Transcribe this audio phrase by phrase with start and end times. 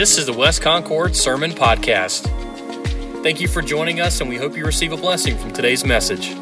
[0.00, 2.22] This is the West Concord Sermon Podcast.
[3.22, 6.34] Thank you for joining us, and we hope you receive a blessing from today's message.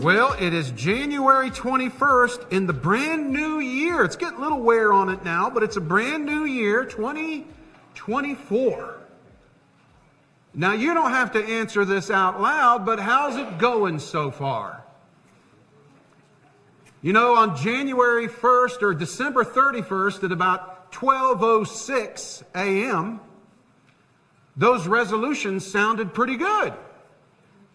[0.00, 4.02] Well, it is January 21st in the brand new year.
[4.02, 8.96] It's getting a little wear on it now, but it's a brand new year, 2024.
[10.54, 14.82] Now, you don't have to answer this out loud, but how's it going so far?
[17.02, 23.20] You know, on January 1st or December 31st at about 12:06 a.m.,
[24.56, 26.72] those resolutions sounded pretty good,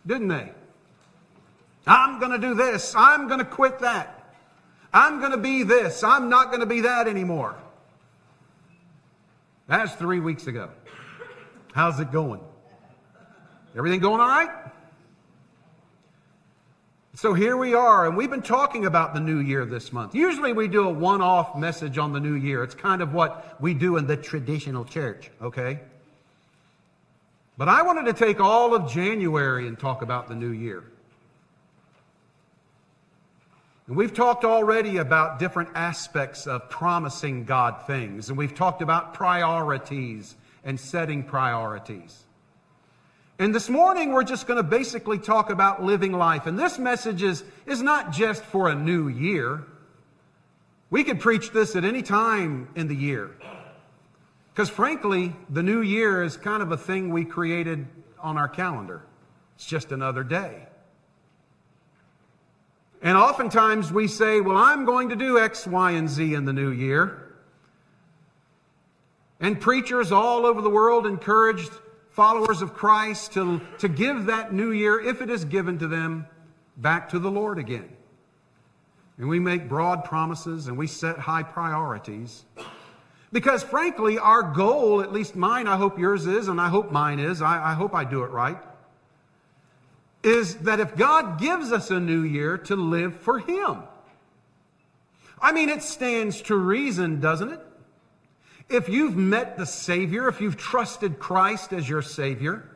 [0.07, 0.51] didn't they?
[1.85, 2.95] I'm going to do this.
[2.95, 4.33] I'm going to quit that.
[4.93, 6.03] I'm going to be this.
[6.03, 7.55] I'm not going to be that anymore.
[9.67, 10.69] That's three weeks ago.
[11.73, 12.41] How's it going?
[13.75, 14.49] Everything going all right?
[17.19, 20.15] So here we are, and we've been talking about the new year this month.
[20.15, 22.63] Usually we do a one off message on the new year.
[22.63, 25.81] It's kind of what we do in the traditional church, okay?
[27.57, 30.85] But I wanted to take all of January and talk about the new year.
[33.87, 39.13] And we've talked already about different aspects of promising God things, and we've talked about
[39.13, 42.23] priorities and setting priorities.
[43.39, 46.45] And this morning, we're just going to basically talk about living life.
[46.45, 49.63] And this message is, is not just for a new year.
[50.89, 53.31] We could preach this at any time in the year.
[54.53, 57.87] Because frankly, the new year is kind of a thing we created
[58.19, 59.03] on our calendar.
[59.55, 60.63] It's just another day.
[63.01, 66.51] And oftentimes we say, well, I'm going to do X, Y, and Z in the
[66.51, 67.37] new year.
[69.39, 71.71] And preachers all over the world encouraged
[72.11, 76.25] followers of Christ to, to give that new year, if it is given to them,
[76.77, 77.89] back to the Lord again.
[79.17, 82.45] And we make broad promises and we set high priorities.
[83.31, 87.19] Because frankly, our goal, at least mine, I hope yours is, and I hope mine
[87.19, 88.57] is, I, I hope I do it right,
[90.23, 93.83] is that if God gives us a new year to live for Him.
[95.41, 97.61] I mean, it stands to reason, doesn't it?
[98.69, 102.69] If you've met the Savior, if you've trusted Christ as your Savior,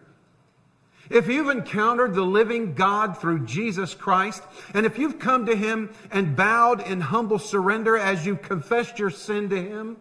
[1.09, 4.41] if you've encountered the living God through Jesus Christ,
[4.73, 9.11] and if you've come to Him and bowed in humble surrender as you confessed your
[9.11, 9.97] sin to Him,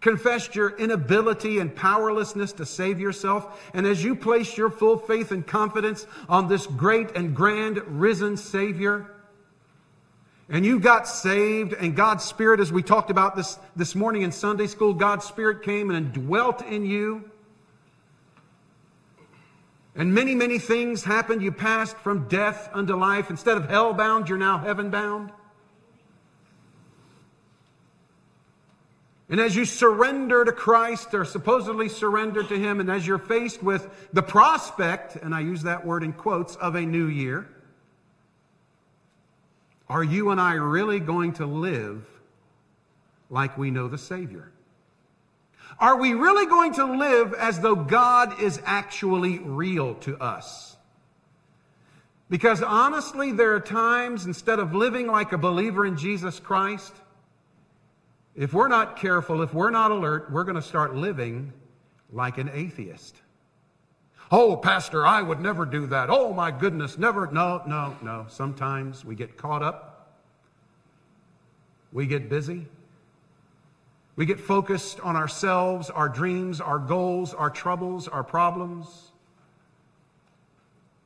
[0.00, 5.30] confessed your inability and powerlessness to save yourself, and as you place your full faith
[5.30, 9.10] and confidence on this great and grand risen Savior,
[10.52, 14.30] and you got saved, and God's Spirit, as we talked about this, this morning in
[14.30, 17.30] Sunday school, God's Spirit came and dwelt in you.
[19.96, 21.42] And many, many things happened.
[21.42, 23.30] You passed from death unto life.
[23.30, 25.32] Instead of hell bound, you're now heaven bound.
[29.30, 33.62] And as you surrender to Christ, or supposedly surrender to Him, and as you're faced
[33.62, 37.48] with the prospect, and I use that word in quotes, of a new year,
[39.88, 42.06] are you and I really going to live
[43.30, 44.52] like we know the Savior?
[45.78, 50.76] Are we really going to live as though God is actually real to us?
[52.28, 56.92] Because honestly, there are times, instead of living like a believer in Jesus Christ,
[58.34, 61.52] if we're not careful, if we're not alert, we're going to start living
[62.10, 63.16] like an atheist.
[64.34, 66.08] Oh, Pastor, I would never do that.
[66.08, 67.26] Oh, my goodness, never.
[67.30, 68.24] No, no, no.
[68.30, 70.16] Sometimes we get caught up,
[71.92, 72.66] we get busy,
[74.16, 79.12] we get focused on ourselves, our dreams, our goals, our troubles, our problems.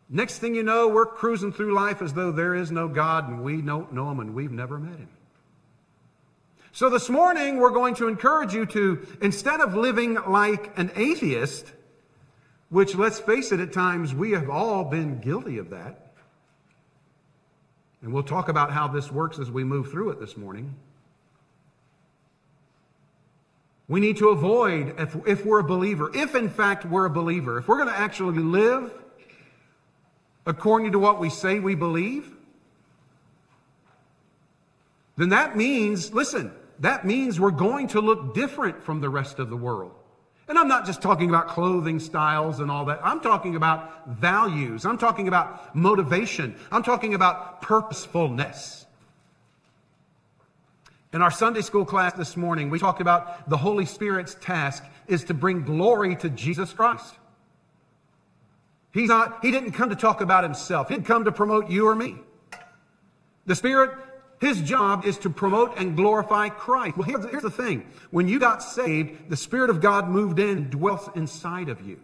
[0.08, 3.42] Next thing you know, we're cruising through life as though there is no God and
[3.42, 5.08] we don't know Him and we've never met Him.
[6.70, 11.72] So this morning, we're going to encourage you to, instead of living like an atheist,
[12.68, 16.12] which, let's face it, at times we have all been guilty of that.
[18.02, 20.74] And we'll talk about how this works as we move through it this morning.
[23.88, 27.58] We need to avoid, if, if we're a believer, if in fact we're a believer,
[27.58, 28.92] if we're going to actually live
[30.44, 32.32] according to what we say we believe,
[35.16, 39.50] then that means, listen, that means we're going to look different from the rest of
[39.50, 39.94] the world.
[40.48, 43.00] And I'm not just talking about clothing styles and all that.
[43.02, 44.86] I'm talking about values.
[44.86, 46.54] I'm talking about motivation.
[46.70, 48.86] I'm talking about purposefulness.
[51.12, 55.24] In our Sunday school class this morning, we talked about the Holy Spirit's task is
[55.24, 57.14] to bring glory to Jesus Christ.
[58.92, 60.88] He's not, he didn't come to talk about himself.
[60.88, 62.16] He didn't come to promote you or me.
[63.46, 63.90] The Spirit
[64.40, 66.96] His job is to promote and glorify Christ.
[66.96, 67.86] Well, here's, the thing.
[68.10, 71.98] When you got saved, the Spirit of God moved in and dwelt inside of you.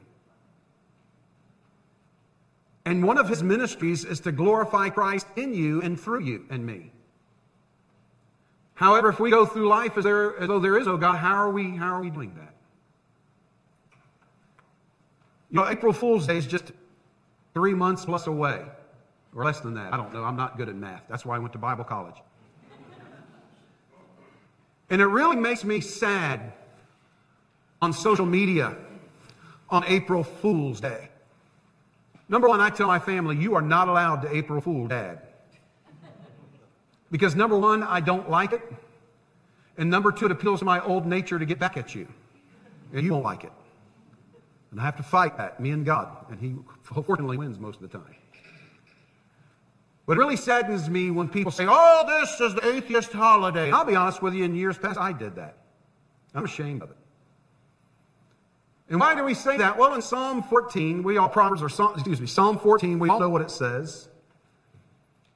[2.84, 6.64] And one of his ministries is to glorify Christ in you and through you and
[6.64, 6.90] me.
[8.74, 11.34] However, if we go through life as, there, as though there is no God, how
[11.34, 12.54] are we, how are we doing that?
[15.50, 16.72] You know, April Fool's Day is just
[17.54, 18.62] three months plus away,
[19.34, 19.92] or less than that.
[19.92, 20.24] I don't know.
[20.24, 21.02] I'm not good at math.
[21.08, 22.16] That's why I went to Bible college.
[24.90, 26.52] And it really makes me sad
[27.80, 28.76] on social media
[29.70, 31.08] on April Fool's Day.
[32.28, 35.20] Number one, I tell my family, you are not allowed to April Fool Dad.
[37.10, 38.62] Because number one, I don't like it.
[39.78, 42.06] And number two, it appeals to my old nature to get back at you.
[42.92, 43.52] And you don't like it.
[44.70, 46.26] And I have to fight that, me and God.
[46.30, 48.14] And He fortunately wins most of the time.
[50.04, 53.70] What really saddens me when people say, oh, this is the atheist holiday.
[53.70, 55.56] I'll be honest with you, in years past, I did that.
[56.34, 56.96] I'm ashamed of it.
[58.88, 59.78] And why do we say that?
[59.78, 63.20] Well, in Psalm 14, we all, Proverbs, or Psalm, excuse me, Psalm 14, we all
[63.20, 64.08] know what it says.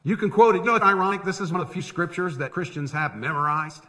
[0.02, 0.58] You can quote it.
[0.58, 1.24] You know, it's ironic.
[1.24, 3.82] This is one of the few scriptures that Christians have memorized.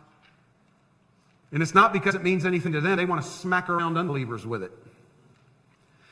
[1.52, 2.98] And it's not because it means anything to them.
[2.98, 4.72] They want to smack around unbelievers with it.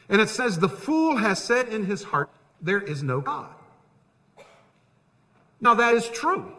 [0.10, 2.30] And it says, The fool has said in his heart,
[2.62, 3.54] There is no God.
[5.66, 6.54] Now, that is true.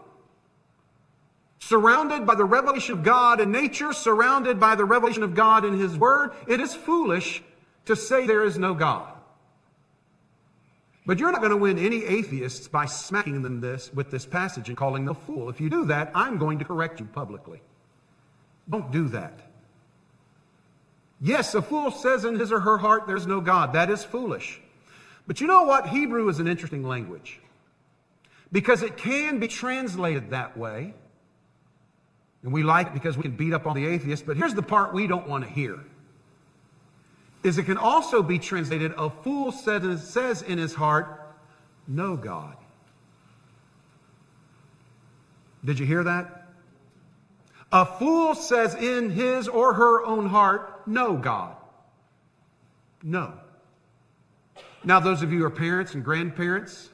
[1.61, 5.79] Surrounded by the revelation of God in nature, surrounded by the revelation of God in
[5.79, 7.41] His Word, it is foolish
[7.85, 9.13] to say there is no God.
[11.07, 14.67] But you're not going to win any atheists by smacking them this with this passage
[14.67, 15.49] and calling them a fool.
[15.51, 17.61] If you do that, I'm going to correct you publicly.
[18.69, 19.39] Don't do that.
[21.21, 23.73] Yes, a fool says in his or her heart there's no God.
[23.75, 24.61] That is foolish.
[25.29, 25.91] But you know what?
[25.91, 27.39] Hebrew is an interesting language
[28.53, 30.95] because it can be translated that way.
[32.43, 34.25] And we like it because we can beat up on the atheist.
[34.25, 35.81] But here's the part we don't want to hear
[37.43, 41.35] is it can also be translated a fool says in his heart,
[41.87, 42.57] no God.
[45.65, 46.49] Did you hear that?
[47.73, 51.57] A fool says in his or her own heart, no God.
[53.03, 53.35] No.
[54.85, 56.89] Now, those of you who are parents and grandparents,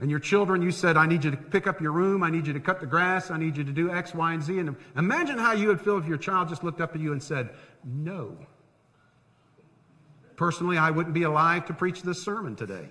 [0.00, 2.46] and your children, you said, I need you to pick up your room, I need
[2.46, 4.58] you to cut the grass, I need you to do X, Y, and Z.
[4.58, 7.22] And imagine how you would feel if your child just looked up at you and
[7.22, 7.50] said,
[7.84, 8.36] No.
[10.36, 12.88] Personally, I wouldn't be alive to preach this sermon today.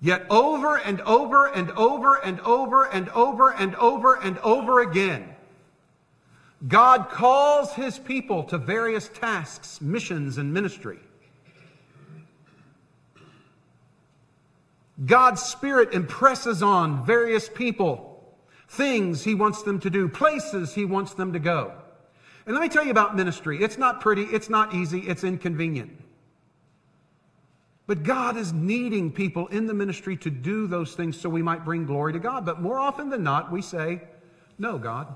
[0.00, 5.34] Yet over and over and over and over and over and over and over again,
[6.66, 11.00] God calls his people to various tasks, missions, and ministry.
[15.04, 18.06] God's Spirit impresses on various people
[18.68, 21.72] things He wants them to do, places He wants them to go.
[22.46, 23.62] And let me tell you about ministry.
[23.62, 25.92] It's not pretty, it's not easy, it's inconvenient.
[27.86, 31.64] But God is needing people in the ministry to do those things so we might
[31.64, 32.46] bring glory to God.
[32.46, 34.02] But more often than not, we say,
[34.58, 35.14] No, God.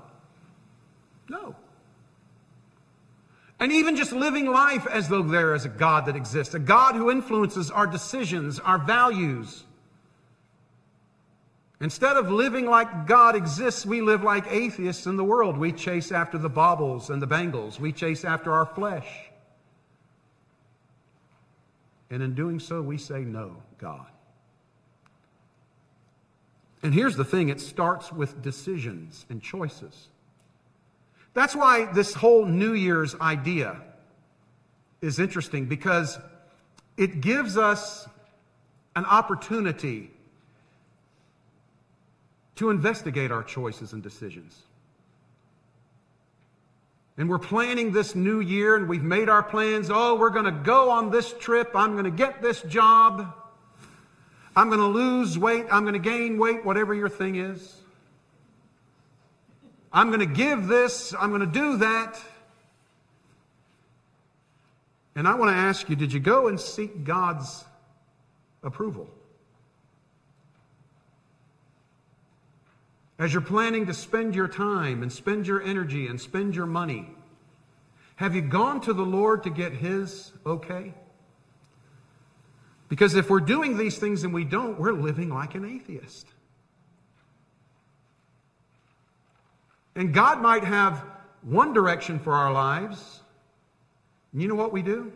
[1.29, 1.55] No.
[3.59, 6.95] And even just living life as though there is a God that exists, a God
[6.95, 9.63] who influences our decisions, our values,
[11.85, 15.55] Instead of living like God exists, we live like atheists in the world.
[15.55, 17.79] We chase after the baubles and the bangles.
[17.79, 19.07] We chase after our flesh.
[22.09, 24.07] And in doing so, we say, No, God.
[26.81, 30.07] And here's the thing it starts with decisions and choices.
[31.35, 33.79] That's why this whole New Year's idea
[35.01, 36.17] is interesting because
[36.97, 38.07] it gives us
[38.95, 40.09] an opportunity
[42.55, 44.61] to investigate our choices and decisions.
[47.17, 49.89] And we're planning this new year and we've made our plans.
[49.91, 51.71] Oh, we're going to go on this trip.
[51.73, 53.33] I'm going to get this job.
[54.55, 55.65] I'm going to lose weight.
[55.71, 57.73] I'm going to gain weight, whatever your thing is.
[59.91, 61.13] I'm going to give this.
[61.17, 62.19] I'm going to do that.
[65.15, 67.63] And I want to ask you did you go and seek God's
[68.61, 69.09] approval?
[73.17, 77.09] As you're planning to spend your time and spend your energy and spend your money,
[78.17, 80.93] have you gone to the Lord to get His okay?
[82.89, 86.27] Because if we're doing these things and we don't, we're living like an atheist.
[89.95, 91.05] And God might have
[91.41, 93.21] one direction for our lives.
[94.33, 95.11] And you know what we do?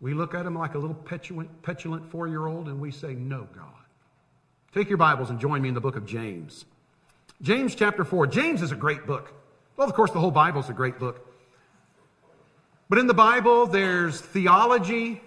[0.00, 3.14] We look at him like a little petulant, petulant four year old and we say,
[3.14, 3.85] No, God.
[4.76, 6.66] Take your Bibles and join me in the book of James.
[7.40, 8.26] James chapter 4.
[8.26, 9.32] James is a great book.
[9.78, 11.26] Well, of course, the whole Bible is a great book.
[12.90, 15.22] But in the Bible, there's theology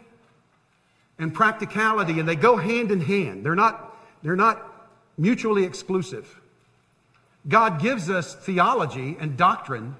[1.17, 3.43] and practicality, and they go hand in hand.
[3.43, 6.39] They're not, they're not mutually exclusive.
[7.47, 9.95] God gives us theology and doctrine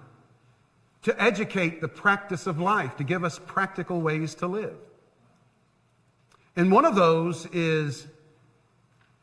[1.02, 4.78] to educate the practice of life, to give us practical ways to live.
[6.56, 8.06] And one of those is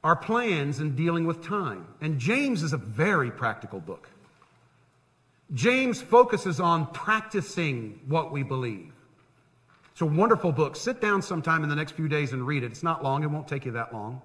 [0.04, 1.86] our plans in dealing with time.
[2.00, 4.08] And James is a very practical book.
[5.54, 8.92] James focuses on practicing what we believe.
[9.92, 10.76] It's a wonderful book.
[10.76, 12.72] Sit down sometime in the next few days and read it.
[12.72, 14.20] It's not long, it won't take you that long.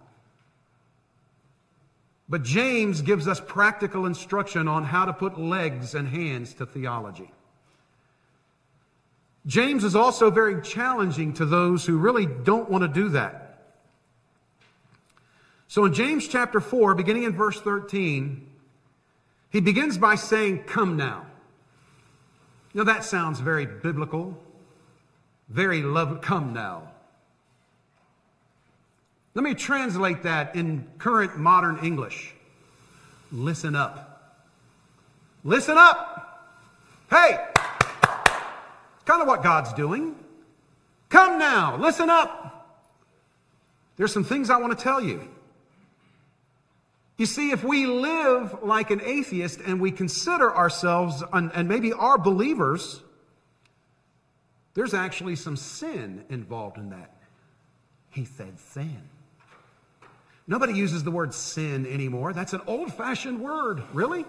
[2.28, 7.32] But James gives us practical instruction on how to put legs and hands to theology.
[9.46, 13.51] James is also very challenging to those who really don't want to do that.
[15.72, 18.46] So in James chapter 4, beginning in verse 13,
[19.52, 21.26] he begins by saying, Come now.
[22.74, 24.38] Now that sounds very biblical,
[25.48, 26.20] very love.
[26.20, 26.92] Come now.
[29.34, 32.34] Let me translate that in current modern English.
[33.32, 34.42] Listen up.
[35.46, 36.52] Listen up.
[37.10, 37.48] Hey,
[39.06, 40.18] kind of what God's doing.
[41.08, 42.76] Come now, listen up.
[43.96, 45.30] There's some things I want to tell you.
[47.22, 52.18] You see, if we live like an atheist and we consider ourselves and maybe are
[52.18, 53.00] believers,
[54.74, 57.14] there's actually some sin involved in that.
[58.10, 59.04] He said sin.
[60.48, 62.34] Nobody uses the word sin anymore.
[62.34, 63.84] That's an old fashioned word.
[63.94, 64.26] Really?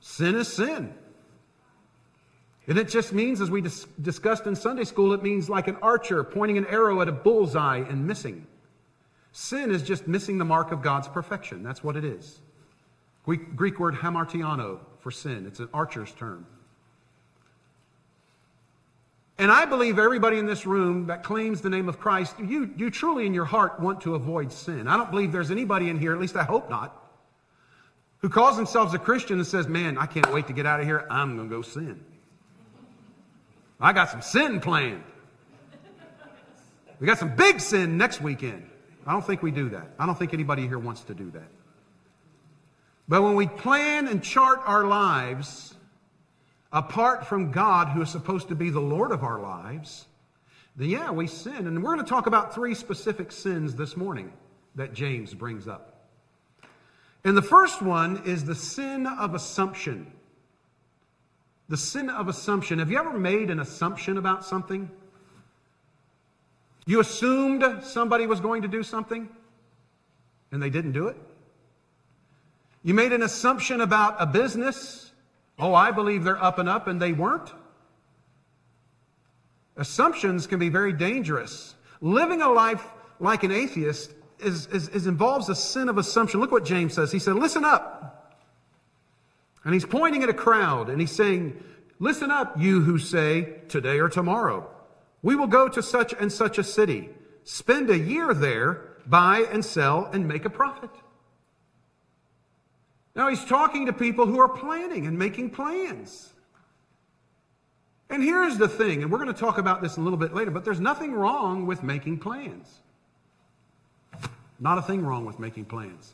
[0.00, 0.92] Sin is sin.
[2.66, 5.76] And it just means, as we dis- discussed in Sunday school, it means like an
[5.80, 8.48] archer pointing an arrow at a bullseye and missing.
[9.36, 11.64] Sin is just missing the mark of God's perfection.
[11.64, 12.38] That's what it is.
[13.24, 15.44] Greek, Greek word hamartiano for sin.
[15.44, 16.46] It's an archer's term.
[19.36, 22.92] And I believe everybody in this room that claims the name of Christ, you, you
[22.92, 24.86] truly in your heart want to avoid sin.
[24.86, 26.96] I don't believe there's anybody in here, at least I hope not,
[28.18, 30.86] who calls themselves a Christian and says, Man, I can't wait to get out of
[30.86, 31.08] here.
[31.10, 32.04] I'm going to go sin.
[33.80, 35.02] I got some sin planned.
[37.00, 38.70] We got some big sin next weekend.
[39.06, 39.88] I don't think we do that.
[39.98, 41.48] I don't think anybody here wants to do that.
[43.06, 45.74] But when we plan and chart our lives
[46.72, 50.06] apart from God, who is supposed to be the Lord of our lives,
[50.76, 51.66] then yeah, we sin.
[51.66, 54.32] And we're going to talk about three specific sins this morning
[54.74, 56.08] that James brings up.
[57.24, 60.12] And the first one is the sin of assumption.
[61.68, 62.78] The sin of assumption.
[62.80, 64.90] Have you ever made an assumption about something?
[66.86, 69.28] You assumed somebody was going to do something
[70.52, 71.16] and they didn't do it?
[72.82, 75.10] You made an assumption about a business.
[75.58, 77.50] Oh, I believe they're up and up and they weren't.
[79.76, 81.74] Assumptions can be very dangerous.
[82.00, 82.84] Living a life
[83.18, 86.40] like an atheist is, is, is involves a sin of assumption.
[86.40, 87.10] Look what James says.
[87.10, 88.34] He said, Listen up.
[89.64, 91.62] And he's pointing at a crowd and he's saying,
[91.98, 94.68] Listen up, you who say, today or tomorrow,
[95.24, 97.08] we will go to such and such a city,
[97.44, 100.90] spend a year there, buy and sell, and make a profit.
[103.16, 106.30] Now he's talking to people who are planning and making plans.
[108.10, 110.50] And here's the thing, and we're going to talk about this a little bit later,
[110.50, 112.80] but there's nothing wrong with making plans.
[114.60, 116.12] Not a thing wrong with making plans.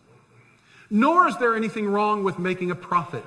[0.89, 3.27] Nor is there anything wrong with making a profit.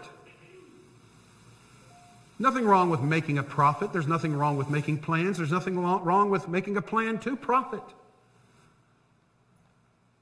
[2.44, 3.94] Nothing wrong with making a profit.
[3.94, 5.38] There's nothing wrong with making plans.
[5.38, 7.82] There's nothing wrong with making a plan to profit.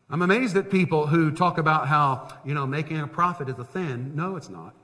[0.08, 3.66] I'm amazed at people who talk about how, you know, making a profit is a
[3.66, 4.16] sin.
[4.16, 4.76] No, it's not.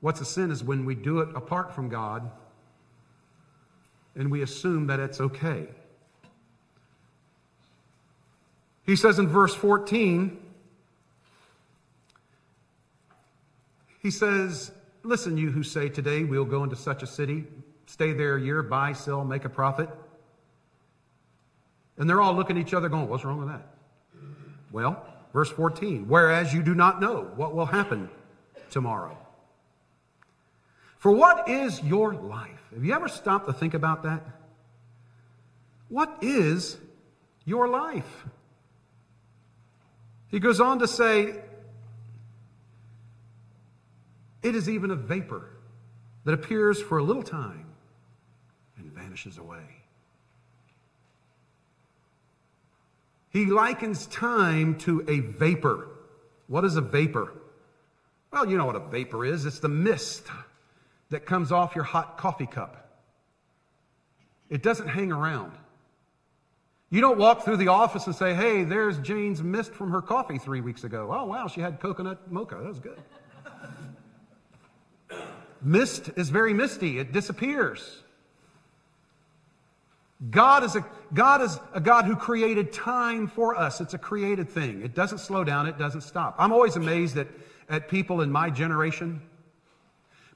[0.00, 2.28] What's a sin is when we do it apart from God
[4.16, 5.68] and we assume that it's okay.
[8.84, 10.36] He says in verse 14,
[14.02, 14.72] he says,
[15.04, 17.44] Listen, you who say today we'll go into such a city,
[17.86, 19.90] stay there a year, buy, sell, make a profit.
[21.98, 23.74] And they're all looking at each other going, What's wrong with that?
[24.72, 28.08] Well, verse 14, whereas you do not know what will happen
[28.70, 29.16] tomorrow.
[30.98, 32.60] For what is your life?
[32.72, 34.24] Have you ever stopped to think about that?
[35.90, 36.78] What is
[37.44, 38.24] your life?
[40.28, 41.42] He goes on to say,
[44.44, 45.48] It is even a vapor
[46.24, 47.64] that appears for a little time
[48.76, 49.64] and vanishes away.
[53.30, 55.88] He likens time to a vapor.
[56.46, 57.32] What is a vapor?
[58.30, 60.26] Well, you know what a vapor is it's the mist
[61.08, 63.00] that comes off your hot coffee cup.
[64.50, 65.52] It doesn't hang around.
[66.90, 70.38] You don't walk through the office and say, hey, there's Jane's mist from her coffee
[70.38, 71.08] three weeks ago.
[71.10, 72.56] Oh, wow, she had coconut mocha.
[72.56, 73.00] That was good.
[75.64, 78.02] Mist is very misty, it disappears.
[80.30, 83.80] God is, a, God is a God who created time for us.
[83.80, 84.82] It's a created thing.
[84.82, 86.36] It doesn't slow down, it doesn't stop.
[86.38, 87.26] I'm always amazed at,
[87.68, 89.20] at people in my generation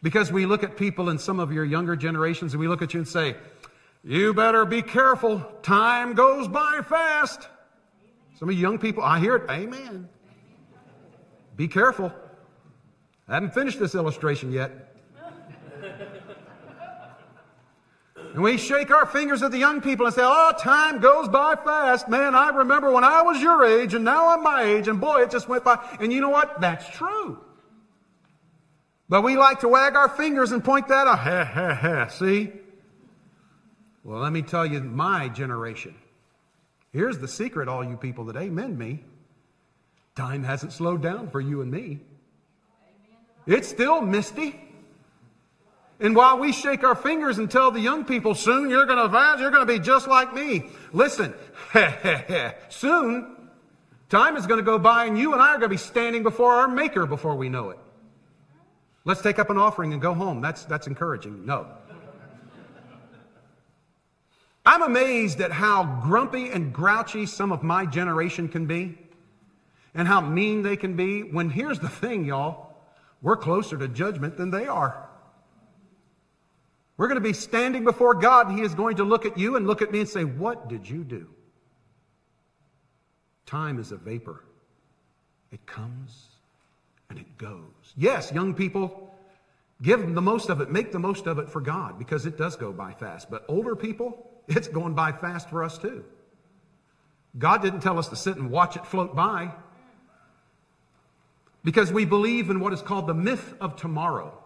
[0.03, 2.95] because we look at people in some of your younger generations and we look at
[2.95, 3.37] you and say,
[4.05, 5.41] You better be careful.
[5.63, 7.49] Time goes by fast.
[8.39, 9.51] Some of you young people, I hear it.
[9.51, 10.09] Amen.
[11.57, 12.13] Be careful.
[13.27, 14.88] I haven't finished this illustration yet.
[18.39, 21.57] And we shake our fingers at the young people and say, Oh, time goes by
[21.57, 22.09] fast.
[22.09, 25.23] Man, I remember when I was your age and now I'm my age, and boy,
[25.23, 25.85] it just went by.
[25.99, 26.61] And you know what?
[26.61, 27.41] That's true.
[29.09, 31.19] But we like to wag our fingers and point that out.
[31.19, 32.07] Ha, ha, ha.
[32.07, 32.53] See?
[34.05, 35.97] Well, let me tell you, my generation.
[36.93, 39.03] Here's the secret, all you people that amen me.
[40.15, 41.99] Time hasn't slowed down for you and me.
[43.49, 44.68] It's still misty.
[46.01, 49.37] And while we shake our fingers and tell the young people, soon you're going to
[49.41, 50.65] you're going to be just like me.
[50.93, 51.35] Listen,
[52.69, 53.37] soon
[54.09, 56.23] time is going to go by and you and I are going to be standing
[56.23, 57.79] before our Maker before we know it.
[59.05, 60.41] Let's take up an offering and go home.
[60.41, 61.45] That's, that's encouraging.
[61.45, 61.67] No.
[64.65, 68.99] I'm amazed at how grumpy and grouchy some of my generation can be
[69.95, 72.67] and how mean they can be when here's the thing, y'all.
[73.23, 75.08] We're closer to judgment than they are.
[76.99, 79.57] We're going to be standing before God, and He is going to look at you
[79.57, 81.29] and look at me and say, What did you do?
[83.47, 84.45] Time is a vapor,
[85.51, 86.27] it comes
[87.09, 87.95] and it goes.
[87.97, 89.15] Yes, young people,
[89.81, 92.57] give the most of it, make the most of it for God because it does
[92.57, 93.31] go by fast.
[93.31, 96.05] But older people, it's going by fast for us too.
[97.39, 99.53] God didn't tell us to sit and watch it float by
[101.63, 104.37] because we believe in what is called the myth of tomorrow.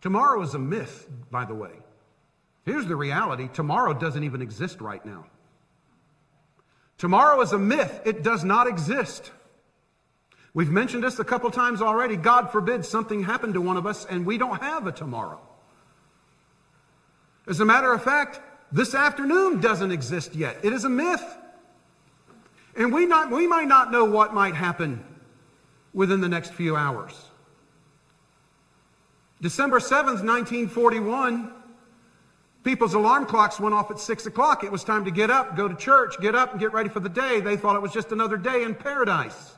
[0.00, 1.72] Tomorrow is a myth, by the way.
[2.64, 5.26] Here's the reality tomorrow doesn't even exist right now.
[6.98, 9.30] Tomorrow is a myth, it does not exist.
[10.52, 12.16] We've mentioned this a couple times already.
[12.16, 15.40] God forbid something happened to one of us and we don't have a tomorrow.
[17.46, 18.40] As a matter of fact,
[18.72, 20.58] this afternoon doesn't exist yet.
[20.62, 21.24] It is a myth.
[22.76, 25.04] And we, not, we might not know what might happen
[25.92, 27.29] within the next few hours.
[29.40, 31.52] December 7th, 1941,
[32.62, 34.64] people's alarm clocks went off at 6 o'clock.
[34.64, 37.00] It was time to get up, go to church, get up, and get ready for
[37.00, 37.40] the day.
[37.40, 39.54] They thought it was just another day in paradise.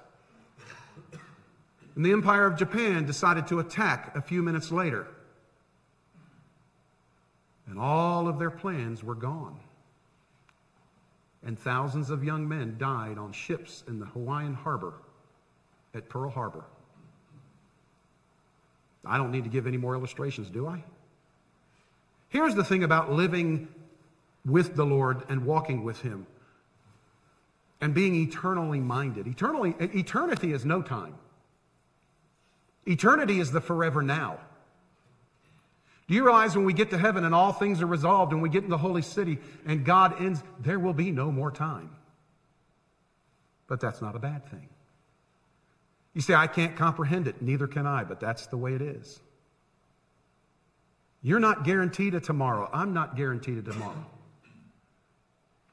[1.96, 5.08] And the Empire of Japan decided to attack a few minutes later.
[7.66, 9.58] And all of their plans were gone.
[11.44, 14.94] And thousands of young men died on ships in the Hawaiian harbor
[15.92, 16.64] at Pearl Harbor.
[19.04, 20.84] I don't need to give any more illustrations, do I?
[22.28, 23.68] Here's the thing about living
[24.44, 26.26] with the Lord and walking with Him
[27.80, 29.26] and being eternally minded.
[29.26, 31.14] Eternally, eternity is no time.
[32.86, 34.38] Eternity is the forever now.
[36.08, 38.48] Do you realize when we get to heaven and all things are resolved and we
[38.48, 41.90] get in the holy city and God ends, there will be no more time.
[43.66, 44.68] But that's not a bad thing.
[46.14, 47.40] You say, I can't comprehend it.
[47.40, 49.20] Neither can I, but that's the way it is.
[51.22, 52.68] You're not guaranteed a tomorrow.
[52.72, 54.06] I'm not guaranteed a tomorrow.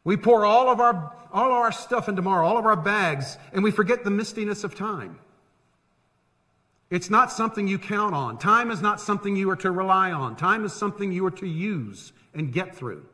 [0.04, 3.64] We pour all of our, all our stuff in tomorrow, all of our bags, and
[3.64, 5.20] we forget the mistiness of time.
[6.90, 8.38] It's not something you count on.
[8.38, 10.36] Time is not something you are to rely on.
[10.36, 13.06] Time is something you are to use and get through.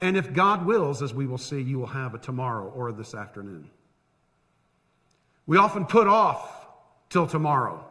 [0.00, 3.14] And if God wills, as we will see, you will have a tomorrow or this
[3.14, 3.70] afternoon.
[5.46, 6.50] We often put off
[7.10, 7.84] till tomorrow.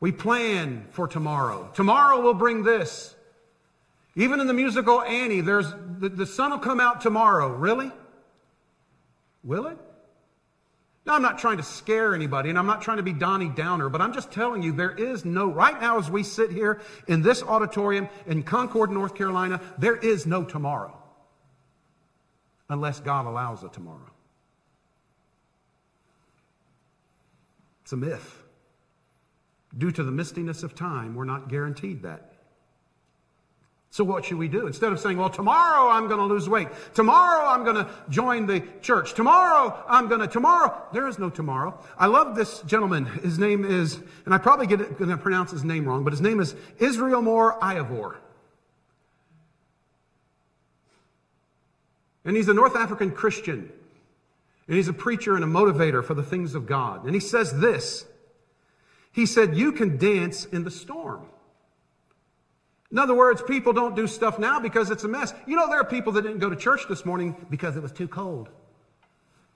[0.00, 1.70] We plan for tomorrow.
[1.74, 3.14] Tomorrow will bring this.
[4.16, 7.48] Even in the musical Annie, there's the, the sun will come out tomorrow.
[7.48, 7.90] Really?
[9.42, 9.78] Will it?
[11.06, 13.90] Now, I'm not trying to scare anybody, and I'm not trying to be Donnie Downer,
[13.90, 17.20] but I'm just telling you there is no, right now as we sit here in
[17.20, 20.96] this auditorium in Concord, North Carolina, there is no tomorrow.
[22.70, 24.13] Unless God allows a tomorrow.
[27.84, 28.42] It's a myth.
[29.76, 32.32] Due to the mistiness of time, we're not guaranteed that.
[33.90, 34.66] So what should we do?
[34.66, 36.68] Instead of saying, well, tomorrow I'm going to lose weight.
[36.94, 39.14] Tomorrow I'm going to join the church.
[39.14, 40.82] Tomorrow I'm going to, tomorrow.
[40.92, 41.78] There is no tomorrow.
[41.96, 43.04] I love this gentleman.
[43.04, 46.22] His name is, and I probably get going to pronounce his name wrong, but his
[46.22, 48.16] name is Israelmore Ayivor.
[52.24, 53.70] And he's a North African Christian.
[54.66, 57.04] And he's a preacher and a motivator for the things of God.
[57.04, 58.06] And he says this.
[59.12, 61.26] He said, you can dance in the storm.
[62.90, 65.34] In other words, people don't do stuff now because it's a mess.
[65.46, 67.92] You know, there are people that didn't go to church this morning because it was
[67.92, 68.48] too cold.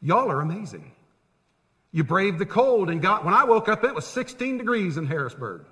[0.00, 0.92] Y'all are amazing.
[1.90, 5.06] You braved the cold and got, when I woke up, it was 16 degrees in
[5.06, 5.64] Harrisburg.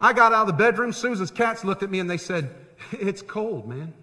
[0.00, 0.92] I got out of the bedroom.
[0.92, 2.54] Susan's cats looked at me and they said,
[2.92, 3.94] It's cold, man.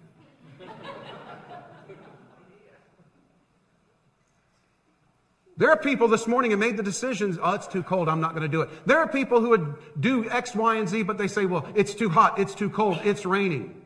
[5.58, 8.32] There are people this morning who made the decisions, oh, it's too cold, I'm not
[8.32, 8.68] going to do it.
[8.84, 11.94] There are people who would do X, Y, and Z, but they say, well, it's
[11.94, 13.82] too hot, it's too cold, it's raining.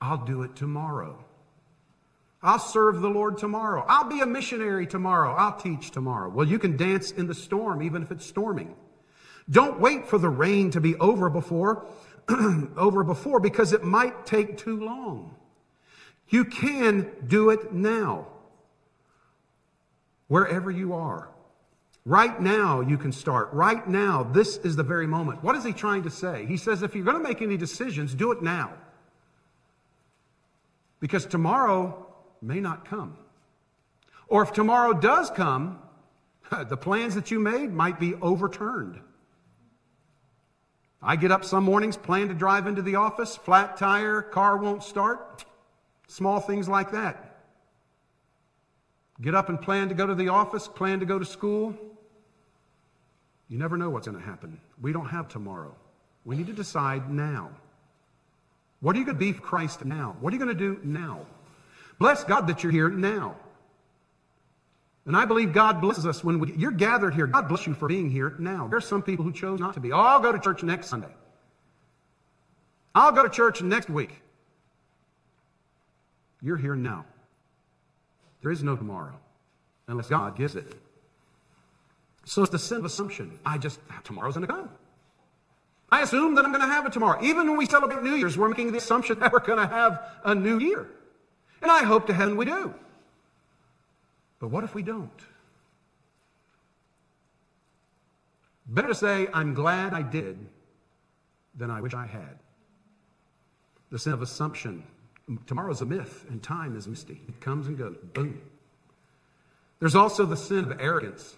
[0.00, 1.22] I'll do it tomorrow.
[2.42, 3.84] I'll serve the Lord tomorrow.
[3.86, 5.34] I'll be a missionary tomorrow.
[5.34, 6.28] I'll teach tomorrow.
[6.28, 8.74] Well, you can dance in the storm, even if it's storming.
[9.48, 11.86] Don't wait for the rain to be over before,
[12.76, 15.36] over before, because it might take too long.
[16.28, 18.26] You can do it now
[20.32, 21.28] wherever you are.
[22.06, 23.52] Right now, you can start.
[23.52, 25.44] Right now, this is the very moment.
[25.44, 26.46] What is he trying to say?
[26.46, 28.72] He says, if you're going to make any decisions, do it now.
[31.00, 32.06] Because tomorrow
[32.40, 33.18] may not come.
[34.26, 35.78] Or if tomorrow does come,
[36.50, 39.00] the plans that you made might be overturned.
[41.02, 44.82] I get up some mornings, plan to drive into the office, flat tire, car won't
[44.82, 45.44] start,
[46.08, 47.31] small things like that.
[49.20, 51.74] Get up and plan to go to the office, plan to go to school.
[53.48, 54.58] You never know what's going to happen.
[54.80, 55.74] We don't have tomorrow.
[56.24, 57.50] We need to decide now.
[58.80, 60.16] What are you going to be for Christ now?
[60.20, 61.26] What are you going to do now?
[61.98, 63.36] Bless God that you're here now.
[65.04, 67.26] And I believe God blesses us when we, you're gathered here.
[67.26, 68.68] God bless you for being here now.
[68.68, 69.92] There are some people who chose not to be.
[69.92, 71.12] Oh, I'll go to church next Sunday.
[72.94, 74.20] I'll go to church next week.
[76.40, 77.04] You're here now.
[78.42, 79.14] There is no tomorrow
[79.88, 80.74] unless God gives it.
[82.24, 83.38] So it's the sin of assumption.
[83.44, 84.68] I just, tomorrow's going to come.
[85.90, 87.22] I assume that I'm going to have it tomorrow.
[87.22, 90.02] Even when we celebrate New Year's, we're making the assumption that we're going to have
[90.24, 90.88] a new year.
[91.60, 92.74] And I hope to heaven we do.
[94.40, 95.10] But what if we don't?
[98.66, 100.38] Better to say, I'm glad I did
[101.54, 102.38] than I wish I had.
[103.90, 104.84] The sin of assumption
[105.46, 107.20] Tomorrow's a myth, and time is misty.
[107.28, 107.96] It comes and goes.
[108.12, 108.40] Boom.
[109.78, 111.36] There's also the sin of arrogance.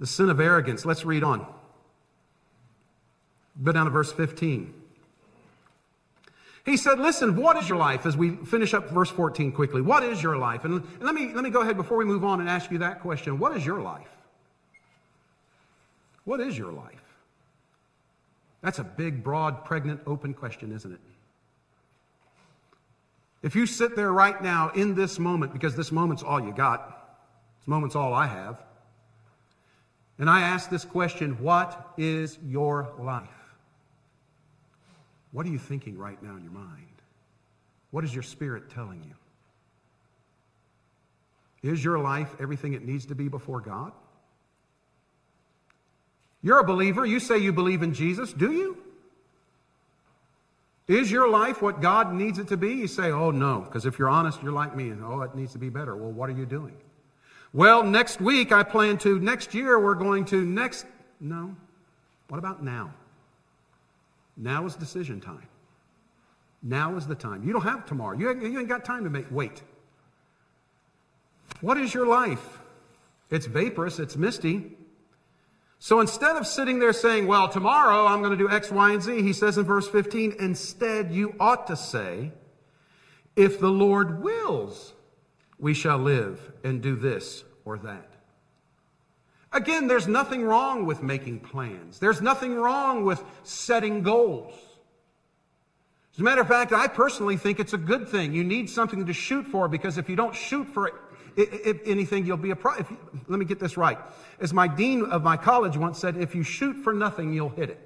[0.00, 0.84] The sin of arrogance.
[0.84, 1.46] Let's read on.
[3.62, 4.74] Go down to verse 15.
[6.64, 8.06] He said, Listen, what is your life?
[8.06, 10.64] As we finish up verse 14 quickly, what is your life?
[10.64, 12.78] And, and let, me, let me go ahead before we move on and ask you
[12.78, 13.38] that question.
[13.38, 14.08] What is your life?
[16.24, 17.02] What is your life?
[18.62, 21.00] That's a big, broad, pregnant, open question, isn't it?
[23.44, 27.18] If you sit there right now in this moment, because this moment's all you got,
[27.60, 28.58] this moment's all I have,
[30.18, 33.28] and I ask this question what is your life?
[35.30, 36.86] What are you thinking right now in your mind?
[37.90, 39.14] What is your spirit telling you?
[41.70, 43.92] Is your life everything it needs to be before God?
[46.42, 47.04] You're a believer.
[47.04, 48.32] You say you believe in Jesus.
[48.32, 48.83] Do you?
[50.86, 52.74] Is your life what God needs it to be?
[52.74, 55.52] You say, oh no, because if you're honest, you're like me, and oh, it needs
[55.52, 55.96] to be better.
[55.96, 56.74] Well, what are you doing?
[57.54, 60.86] Well, next week I plan to, next year we're going to, next.
[61.20, 61.56] No.
[62.28, 62.92] What about now?
[64.36, 65.46] Now is decision time.
[66.62, 67.44] Now is the time.
[67.44, 68.16] You don't have tomorrow.
[68.18, 69.62] You ain't, you ain't got time to make, wait.
[71.60, 72.58] What is your life?
[73.30, 74.76] It's vaporous, it's misty.
[75.78, 79.02] So instead of sitting there saying, well, tomorrow I'm going to do X, Y, and
[79.02, 82.32] Z, he says in verse 15, instead you ought to say,
[83.36, 84.94] if the Lord wills,
[85.58, 88.10] we shall live and do this or that.
[89.52, 91.98] Again, there's nothing wrong with making plans.
[91.98, 94.52] There's nothing wrong with setting goals.
[96.14, 98.32] As a matter of fact, I personally think it's a good thing.
[98.32, 100.94] You need something to shoot for because if you don't shoot for it,
[101.36, 102.76] if anything, you'll be a pro.
[102.76, 103.98] You, let me get this right.
[104.40, 107.70] As my dean of my college once said, if you shoot for nothing, you'll hit
[107.70, 107.80] it.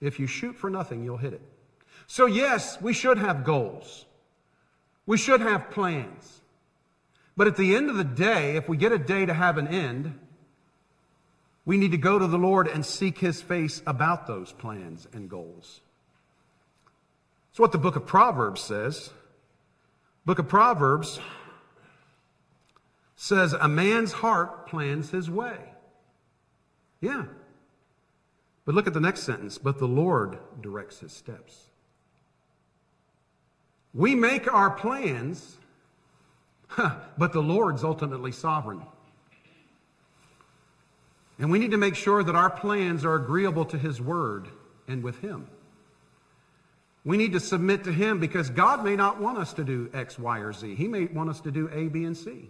[0.00, 1.42] If you shoot for nothing, you'll hit it.
[2.06, 4.04] So, yes, we should have goals.
[5.06, 6.40] We should have plans.
[7.36, 9.68] But at the end of the day, if we get a day to have an
[9.68, 10.18] end,
[11.64, 15.28] We need to go to the Lord and seek his face about those plans and
[15.28, 15.80] goals.
[17.50, 19.10] It's what the book of Proverbs says.
[20.24, 21.18] Book of Proverbs
[23.16, 25.58] says a man's heart plans his way.
[27.00, 27.24] Yeah.
[28.64, 29.58] But look at the next sentence.
[29.58, 31.64] But the Lord directs his steps.
[33.94, 35.58] We make our plans,
[36.76, 38.82] but the Lord's ultimately sovereign.
[41.38, 44.48] And we need to make sure that our plans are agreeable to his word
[44.86, 45.48] and with him.
[47.04, 50.18] We need to submit to him because God may not want us to do X,
[50.18, 50.74] Y, or Z.
[50.76, 52.48] He may want us to do A, B, and C.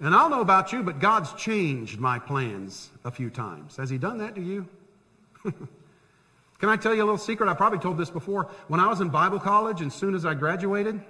[0.00, 3.76] And I don't know about you, but God's changed my plans a few times.
[3.76, 4.66] Has He done that to you?
[5.44, 7.48] Can I tell you a little secret?
[7.48, 8.50] I probably told this before.
[8.68, 11.00] When I was in Bible college, and as soon as I graduated,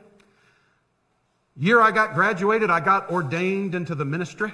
[1.57, 4.53] year I got graduated, I got ordained into the ministry.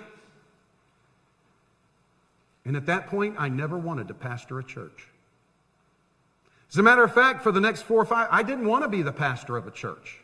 [2.66, 5.08] And at that point, I never wanted to pastor a church.
[6.70, 8.88] As a matter of fact, for the next four or five, I didn't want to
[8.88, 10.18] be the pastor of a church.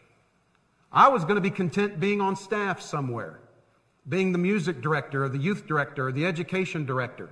[0.92, 3.38] I was going to be content being on staff somewhere
[4.08, 7.30] being the music director or the youth director or the education director.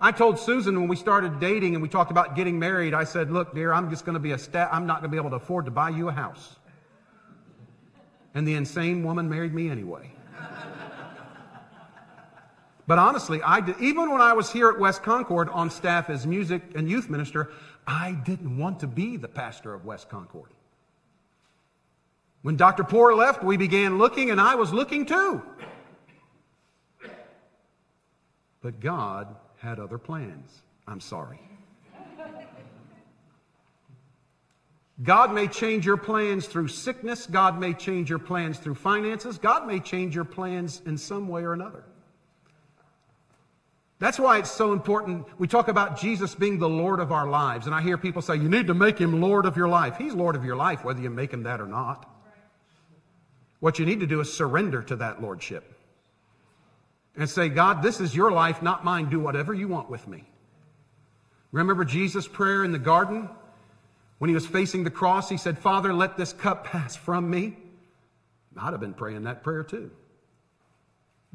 [0.00, 3.30] I told Susan when we started dating and we talked about getting married, I said,
[3.30, 5.30] Look, dear, I'm just going to be a staff, I'm not going to be able
[5.30, 6.56] to afford to buy you a house.
[8.34, 10.12] And the insane woman married me anyway.
[12.86, 16.26] But honestly, I did, even when I was here at West Concord on staff as
[16.26, 17.50] music and youth minister,
[17.86, 20.50] I didn't want to be the pastor of West Concord.
[22.42, 22.84] When Dr.
[22.84, 25.42] Poor left, we began looking, and I was looking too.
[28.60, 30.62] But God had other plans.
[30.86, 31.40] I'm sorry.
[35.02, 37.26] God may change your plans through sickness.
[37.26, 39.38] God may change your plans through finances.
[39.38, 41.84] God may change your plans in some way or another.
[43.98, 45.26] That's why it's so important.
[45.38, 47.66] We talk about Jesus being the Lord of our lives.
[47.66, 49.96] And I hear people say, you need to make him Lord of your life.
[49.96, 52.10] He's Lord of your life, whether you make him that or not.
[53.60, 55.72] What you need to do is surrender to that Lordship
[57.16, 59.08] and say, God, this is your life, not mine.
[59.08, 60.24] Do whatever you want with me.
[61.50, 63.30] Remember Jesus' prayer in the garden?
[64.18, 67.56] When he was facing the cross, he said, Father, let this cup pass from me.
[68.58, 69.90] I'd have been praying that prayer too.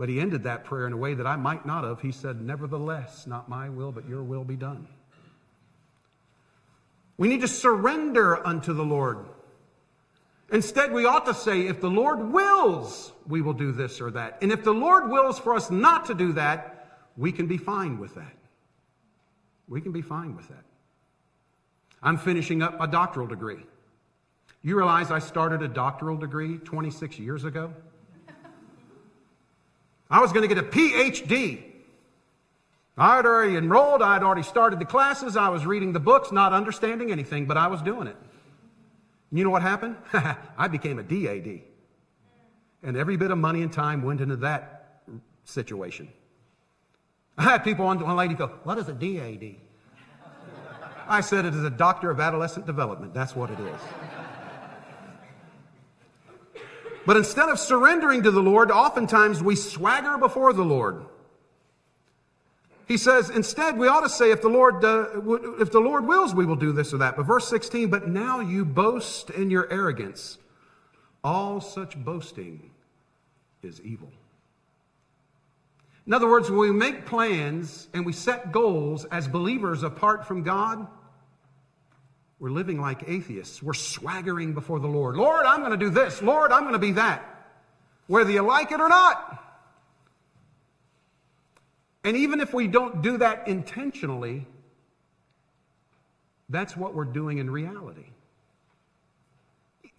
[0.02, 2.02] But he ended that prayer in a way that I might not have.
[2.02, 4.88] He said, Nevertheless, not my will, but your will be done.
[7.18, 9.28] We need to surrender unto the Lord.
[10.52, 14.40] Instead, we ought to say, if the Lord wills, we will do this or that.
[14.42, 18.00] And if the Lord wills for us not to do that, we can be fine
[18.00, 18.36] with that.
[19.68, 20.66] We can be fine with that.
[22.02, 23.64] I'm finishing up a doctoral degree.
[24.64, 27.72] You realize I started a doctoral degree 26 years ago?
[30.12, 31.64] I was going to get a PhD.
[32.98, 37.12] I'd already enrolled, I'd already started the classes, I was reading the books, not understanding
[37.12, 38.18] anything, but I was doing it.
[39.32, 39.96] You know what happened?
[40.58, 41.62] I became a DAD.
[42.84, 45.02] And every bit of money and time went into that
[45.46, 46.10] situation.
[47.38, 49.56] I had people on one lady go, What is a DAD?
[51.08, 53.14] I said it is a doctor of adolescent development.
[53.14, 53.80] That's what it is.
[57.06, 61.06] But instead of surrendering to the Lord, oftentimes we swagger before the Lord.
[62.88, 65.22] He says, instead, we ought to say, if the Lord, uh,
[65.60, 67.16] if the Lord wills, we will do this or that.
[67.16, 70.38] But verse 16, but now you boast in your arrogance.
[71.24, 72.72] All such boasting
[73.64, 74.12] is evil.
[76.06, 80.44] In other words, when we make plans and we set goals as believers apart from
[80.44, 80.88] God,
[82.42, 83.62] we're living like atheists.
[83.62, 85.16] We're swaggering before the Lord.
[85.16, 86.24] Lord, I'm going to do this.
[86.24, 87.24] Lord, I'm going to be that.
[88.08, 89.44] Whether you like it or not.
[92.04, 94.48] And even if we don't do that intentionally,
[96.50, 98.08] that's what we're doing in reality.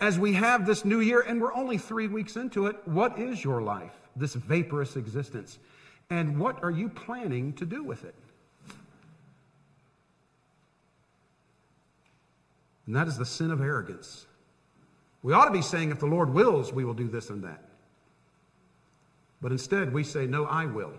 [0.00, 3.44] As we have this new year, and we're only three weeks into it, what is
[3.44, 5.61] your life, this vaporous existence?
[6.11, 8.16] And what are you planning to do with it?
[12.92, 14.26] And that is the sin of arrogance.
[15.22, 17.64] We ought to be saying, if the Lord wills, we will do this and that.
[19.40, 20.92] But instead, we say, no, I will.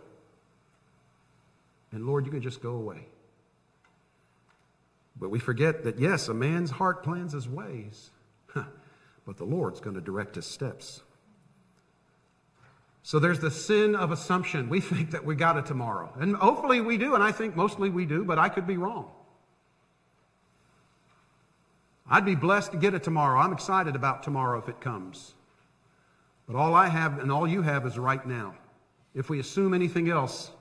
[1.91, 3.05] And Lord, you can just go away.
[5.19, 8.09] But we forget that, yes, a man's heart plans his ways,
[8.55, 11.03] but the Lord's going to direct his steps.
[13.03, 14.67] So there's the sin of assumption.
[14.67, 16.11] We think that we got it tomorrow.
[16.19, 19.11] And hopefully we do, and I think mostly we do, but I could be wrong.
[22.13, 23.39] I'd be blessed to get it tomorrow.
[23.39, 25.33] I'm excited about tomorrow if it comes.
[26.45, 28.53] But all I have and all you have is right now.
[29.15, 30.51] If we assume anything else,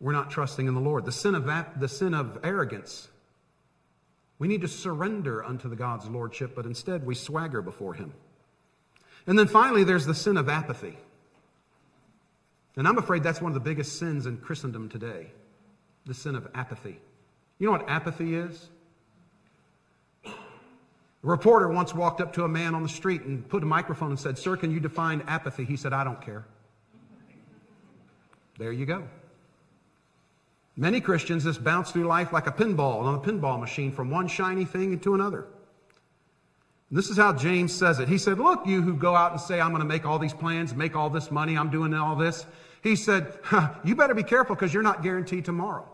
[0.00, 1.04] we're not trusting in the Lord.
[1.04, 3.06] The sin of, the sin of arrogance.
[4.40, 8.12] We need to surrender unto the God's lordship, but instead we swagger before him.
[9.28, 10.98] And then finally, there's the sin of apathy.
[12.74, 15.28] And I'm afraid that's one of the biggest sins in Christendom today
[16.04, 16.98] the sin of apathy.
[17.60, 18.70] You know what apathy is?
[21.26, 24.10] A reporter once walked up to a man on the street and put a microphone
[24.10, 25.64] and said, Sir, can you define apathy?
[25.64, 26.46] He said, I don't care.
[28.58, 29.08] There you go.
[30.76, 34.28] Many Christians just bounce through life like a pinball on a pinball machine from one
[34.28, 35.48] shiny thing into another.
[36.92, 38.08] This is how James says it.
[38.08, 40.34] He said, Look, you who go out and say, I'm going to make all these
[40.34, 42.46] plans, make all this money, I'm doing all this.
[42.84, 45.88] He said, huh, You better be careful because you're not guaranteed tomorrow.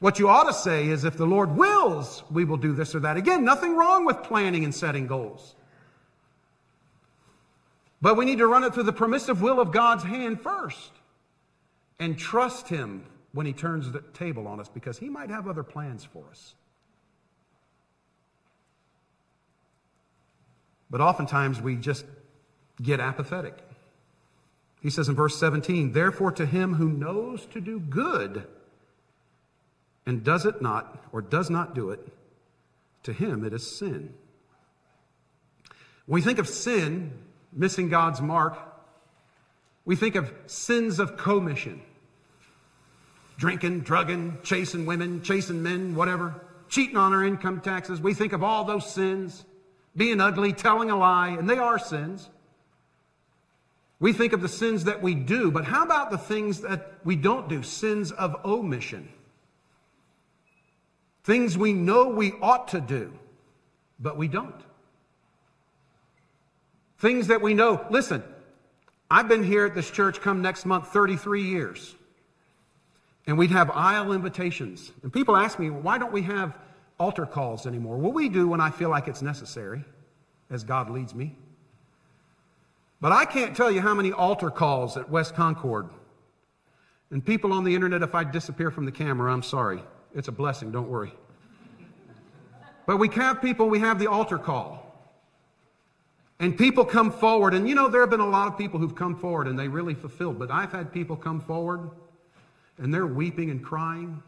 [0.00, 3.00] What you ought to say is, If the Lord wills, we will do this or
[3.00, 3.16] that.
[3.16, 5.54] Again, nothing wrong with planning and setting goals.
[8.02, 10.90] But we need to run it through the permissive will of God's hand first
[11.98, 15.62] and trust Him when He turns the table on us because He might have other
[15.62, 16.54] plans for us.
[20.90, 22.04] But oftentimes we just
[22.82, 23.56] get apathetic.
[24.80, 28.46] He says in verse 17, Therefore, to him who knows to do good
[30.10, 32.00] and does it not, or does not do it,
[33.04, 34.12] to him it is sin.
[36.06, 37.12] When we think of sin,
[37.52, 38.58] missing God's mark,
[39.84, 41.80] we think of sins of commission
[43.38, 46.34] drinking, drugging, chasing women, chasing men, whatever,
[46.68, 48.00] cheating on our income taxes.
[48.00, 49.44] We think of all those sins
[49.94, 52.28] being ugly, telling a lie, and they are sins.
[54.00, 57.14] We think of the sins that we do, but how about the things that we
[57.14, 57.62] don't do?
[57.62, 59.08] Sins of omission.
[61.30, 63.12] Things we know we ought to do,
[64.00, 64.60] but we don't.
[66.98, 67.86] Things that we know.
[67.88, 68.24] Listen,
[69.08, 71.94] I've been here at this church come next month 33 years.
[73.28, 74.90] And we'd have aisle invitations.
[75.04, 76.58] And people ask me, why don't we have
[76.98, 77.96] altar calls anymore.
[77.96, 79.84] What we do when I feel like it's necessary,
[80.50, 81.36] as God leads me.
[83.00, 85.90] But I can't tell you how many altar calls at West Concord.
[87.12, 89.84] And people on the internet, if I disappear from the camera, I'm sorry.
[90.14, 91.12] It's a blessing, don't worry.
[92.86, 94.86] But we have people, we have the altar call.
[96.38, 98.94] And people come forward, and you know, there have been a lot of people who've
[98.94, 101.90] come forward and they really fulfilled, but I've had people come forward
[102.78, 104.22] and they're weeping and crying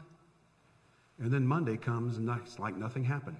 [1.19, 3.37] and then Monday comes and it's like nothing happened.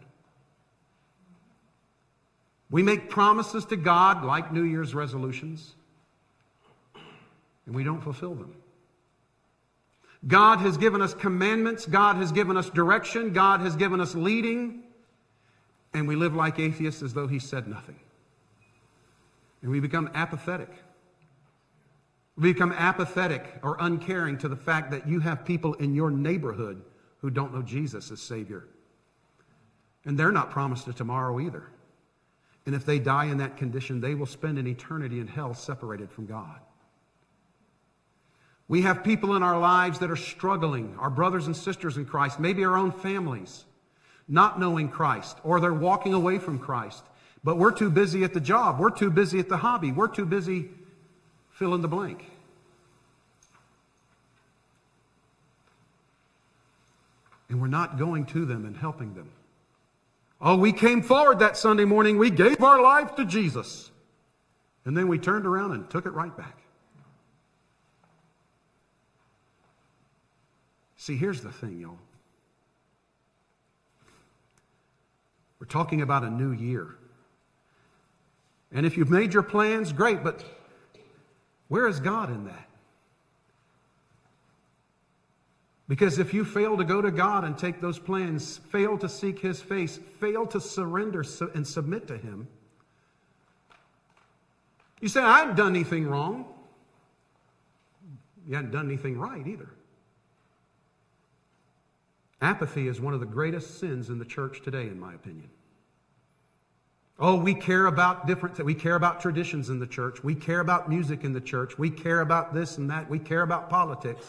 [2.69, 5.75] We make promises to God like New Year's resolutions,
[7.65, 8.55] and we don't fulfill them.
[10.25, 14.83] God has given us commandments, God has given us direction, God has given us leading,
[15.93, 17.99] and we live like atheists as though He said nothing.
[19.61, 20.69] And we become apathetic.
[22.35, 26.81] We become apathetic or uncaring to the fact that you have people in your neighborhood
[27.19, 28.65] who don't know Jesus as Savior.
[30.05, 31.69] And they're not promised a tomorrow either.
[32.65, 36.11] And if they die in that condition, they will spend an eternity in hell separated
[36.11, 36.59] from God.
[38.67, 42.39] We have people in our lives that are struggling, our brothers and sisters in Christ,
[42.39, 43.65] maybe our own families,
[44.27, 47.03] not knowing Christ, or they're walking away from Christ.
[47.43, 50.25] But we're too busy at the job, we're too busy at the hobby, we're too
[50.25, 50.69] busy
[51.51, 52.25] fill in the blank.
[57.53, 59.29] and we're not going to them and helping them.
[60.41, 63.91] Oh, we came forward that Sunday morning, we gave our life to Jesus,
[64.85, 66.62] and then we turned around and took it right back.
[71.03, 71.97] See, here's the thing, y'all.
[75.59, 76.95] We're talking about a new year.
[78.71, 80.45] And if you've made your plans, great, but
[81.67, 82.69] where is God in that?
[85.89, 89.39] Because if you fail to go to God and take those plans, fail to seek
[89.39, 92.47] His face, fail to surrender and submit to Him,
[95.01, 96.45] you say, I haven't done anything wrong.
[98.47, 99.67] You haven't done anything right either.
[102.43, 105.49] Apathy is one of the greatest sins in the church today, in my opinion.
[107.17, 108.61] Oh, we care about different.
[108.65, 110.25] We care about traditions in the church.
[110.25, 111.77] We care about music in the church.
[111.77, 113.09] We care about this and that.
[113.09, 114.25] We care about politics.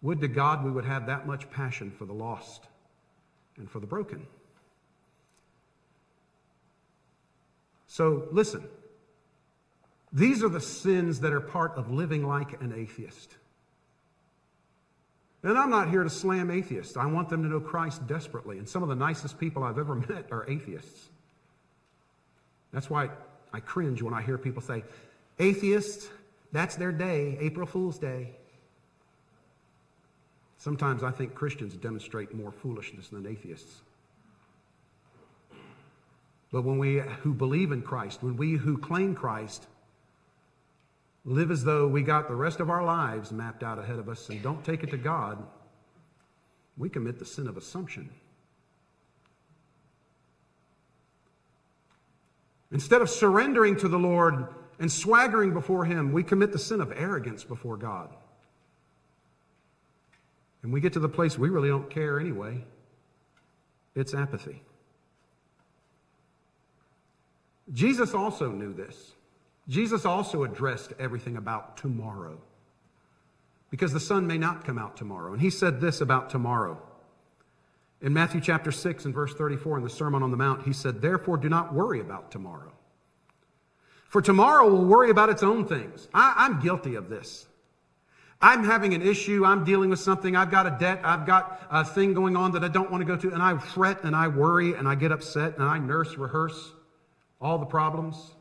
[0.00, 2.68] Would to God we would have that much passion for the lost
[3.56, 4.24] and for the broken.
[7.88, 8.62] So, listen.
[10.12, 13.34] These are the sins that are part of living like an atheist.
[15.46, 16.96] And I'm not here to slam atheists.
[16.96, 18.58] I want them to know Christ desperately.
[18.58, 21.08] And some of the nicest people I've ever met are atheists.
[22.72, 23.10] That's why
[23.52, 24.82] I cringe when I hear people say,
[25.38, 26.08] atheists,
[26.50, 28.30] that's their day, April Fool's Day.
[30.58, 33.82] Sometimes I think Christians demonstrate more foolishness than atheists.
[36.50, 39.68] But when we who believe in Christ, when we who claim Christ,
[41.26, 44.28] live as though we got the rest of our lives mapped out ahead of us
[44.28, 45.44] and don't take it to God,
[46.78, 48.08] we commit the sin of assumption.
[52.70, 54.46] Instead of surrendering to the Lord
[54.78, 58.14] and swaggering before Him, we commit the sin of arrogance before God.
[60.62, 62.64] And we get to the place we really don't care anyway.
[63.94, 64.62] It's apathy.
[67.72, 69.15] Jesus also knew this.
[69.68, 72.38] Jesus also addressed everything about tomorrow
[73.70, 75.32] because the sun may not come out tomorrow.
[75.32, 76.80] And he said this about tomorrow.
[78.00, 81.00] In Matthew chapter 6 and verse 34 in the Sermon on the Mount, he said,
[81.00, 82.72] Therefore, do not worry about tomorrow.
[84.08, 86.08] For tomorrow will worry about its own things.
[86.14, 87.46] I, am guilty of this.
[88.40, 89.44] I'm having an issue.
[89.44, 90.36] I'm dealing with something.
[90.36, 91.00] I've got a debt.
[91.02, 93.32] I've got a thing going on that I don't want to go to.
[93.32, 96.72] And I fret and I worry and I get upset and I nurse, rehearse
[97.40, 98.35] all the problems.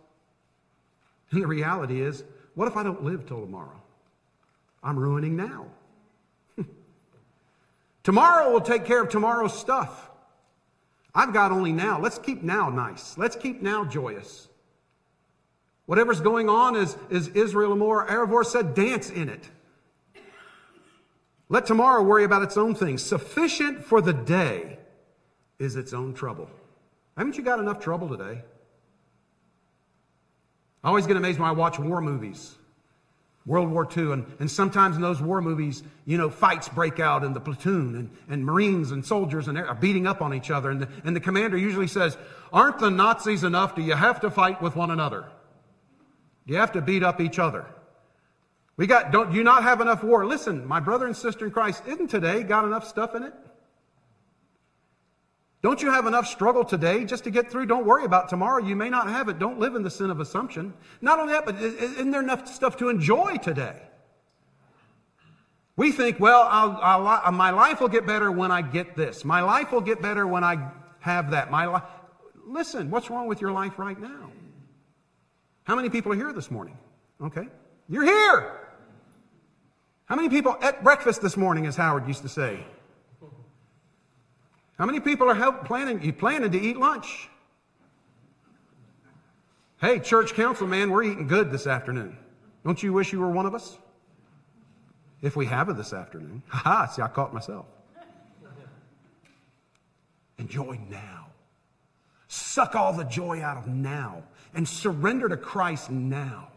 [1.35, 2.23] And the reality is,
[2.53, 3.81] what if I don't live till tomorrow?
[4.81, 5.65] I'm ruining now.
[8.03, 10.09] tomorrow will take care of tomorrow's stuff.
[11.13, 11.99] I've got only now.
[11.99, 13.17] Let's keep now nice.
[13.17, 14.47] Let's keep now joyous.
[15.87, 19.49] Whatever's going on, as, as Israelmore Ayivor said, dance in it.
[21.49, 23.03] Let tomorrow worry about its own things.
[23.03, 24.79] Sufficient for the day
[25.59, 26.49] is its own trouble.
[27.17, 28.41] Haven't you got enough trouble today?
[30.85, 32.53] I always get amazed when I watch war movies.
[33.47, 37.23] World War II, and, and sometimes in those war movies, you know, fights break out
[37.23, 40.69] in the platoon, and, and Marines and soldiers and are beating up on each other.
[40.69, 42.17] And the, and the commander usually says,
[42.53, 43.75] Aren't the Nazis enough?
[43.75, 45.25] Do you have to fight with one another?
[46.45, 47.65] Do you have to beat up each other?
[48.77, 50.23] We got, don't you not have enough war?
[50.23, 53.33] Listen, my brother and sister in Christ, isn't today got enough stuff in it?
[55.65, 57.65] Don't you have enough struggle today just to get through?
[57.65, 58.63] Don't worry about tomorrow.
[58.63, 59.39] You may not have it.
[59.39, 60.75] Don't live in the sin of assumption.
[61.01, 63.81] Not only that, but isn't there enough stuff to enjoy today?
[65.75, 69.25] We think, well, I'll, I'll, uh, my life will get better when I get this.
[69.25, 71.49] My life will get better when I have that.
[71.49, 71.83] My life.
[72.45, 74.29] Listen, what's wrong with your life right now?
[75.63, 76.77] How many people are here this morning?
[77.23, 77.47] Okay.
[77.89, 78.59] You're here.
[80.05, 82.63] How many people ate breakfast this morning, as Howard used to say?
[84.77, 87.29] How many people are planning, you planning to eat lunch?
[89.79, 92.17] Hey, church council man, we're eating good this afternoon.
[92.65, 93.77] Don't you wish you were one of us?
[95.21, 96.43] If we have it this afternoon.
[96.49, 97.65] Ha ha, see, I caught myself.
[100.37, 101.27] Enjoy now.
[102.27, 104.23] Suck all the joy out of now
[104.53, 106.49] and surrender to Christ now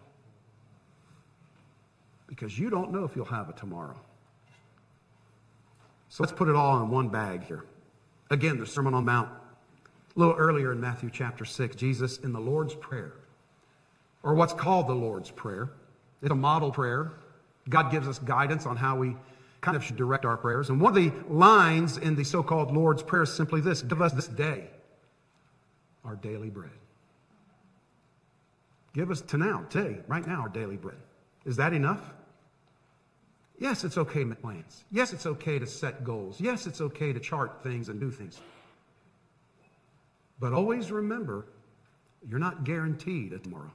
[2.27, 3.99] because you don't know if you'll have it tomorrow.
[6.09, 7.64] So let's put it all in one bag here.
[8.31, 9.29] Again, the Sermon on Mount.
[10.16, 13.12] A little earlier in Matthew chapter 6, Jesus in the Lord's Prayer,
[14.22, 15.70] or what's called the Lord's Prayer,
[16.20, 17.12] it's a model prayer.
[17.68, 19.16] God gives us guidance on how we
[19.61, 20.70] kind of should direct our prayers.
[20.70, 24.03] And one of the lines in the so called Lord's Prayer is simply this Give
[24.03, 24.68] us this day
[26.05, 26.70] our daily bread.
[28.95, 30.97] Give us to now, today, right now, our daily bread.
[31.45, 32.01] Is that enough?
[33.59, 34.85] Yes, it's okay to make plans.
[34.91, 36.41] Yes, it's okay to set goals.
[36.41, 38.41] Yes, it's okay to chart things and do things.
[40.39, 41.47] But always remember,
[42.29, 43.73] you're not guaranteed a tomorrow.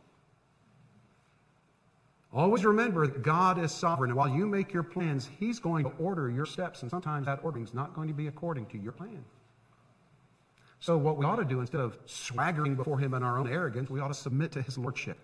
[2.33, 5.91] Always remember that God is sovereign, and while you make your plans, He's going to
[5.99, 8.91] order your steps, and sometimes that ordering is not going to be according to your
[8.91, 9.23] plan.
[10.79, 13.89] So, what we ought to do, instead of swaggering before Him in our own arrogance,
[13.89, 15.17] we ought to submit to His Lordship.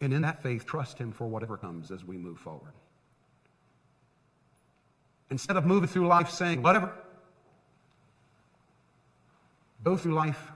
[0.00, 2.72] And in that faith, trust Him for whatever comes as we move forward.
[5.30, 6.92] Instead of moving through life saying, whatever,
[9.82, 10.52] go through life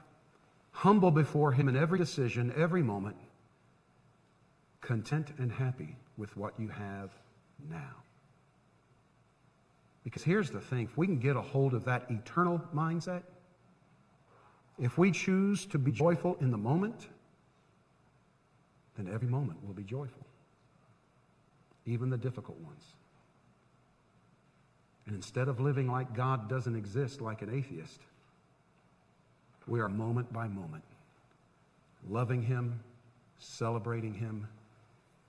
[0.70, 3.16] humble before Him in every decision, every moment,
[4.80, 7.10] content and happy with what you have
[7.68, 7.96] now.
[10.04, 13.22] Because here's the thing if we can get a hold of that eternal mindset,
[14.78, 17.08] if we choose to be joyful in the moment,
[18.96, 20.26] then every moment will be joyful,
[21.84, 22.84] even the difficult ones.
[25.10, 27.98] And instead of living like God doesn't exist like an atheist,
[29.66, 30.84] we are moment by moment
[32.08, 32.78] loving Him,
[33.40, 34.46] celebrating Him,